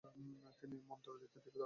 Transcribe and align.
তিনি 0.59 0.75
মন্ত্রদীক্ষা 0.89 1.39
দান 1.39 1.43
করেন। 1.45 1.59